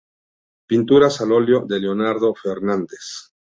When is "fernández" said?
2.33-3.35